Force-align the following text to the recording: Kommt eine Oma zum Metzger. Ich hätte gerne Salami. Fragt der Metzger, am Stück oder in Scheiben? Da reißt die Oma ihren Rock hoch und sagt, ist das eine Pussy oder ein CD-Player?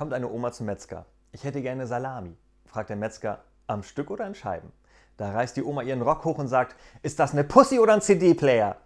Kommt 0.00 0.14
eine 0.14 0.30
Oma 0.30 0.50
zum 0.50 0.64
Metzger. 0.64 1.04
Ich 1.30 1.44
hätte 1.44 1.60
gerne 1.60 1.86
Salami. 1.86 2.34
Fragt 2.64 2.88
der 2.88 2.96
Metzger, 2.96 3.44
am 3.66 3.82
Stück 3.82 4.10
oder 4.10 4.26
in 4.26 4.34
Scheiben? 4.34 4.72
Da 5.18 5.30
reißt 5.30 5.54
die 5.58 5.62
Oma 5.62 5.82
ihren 5.82 6.00
Rock 6.00 6.24
hoch 6.24 6.38
und 6.38 6.48
sagt, 6.48 6.74
ist 7.02 7.18
das 7.18 7.32
eine 7.32 7.44
Pussy 7.44 7.78
oder 7.78 7.92
ein 7.92 8.00
CD-Player? 8.00 8.78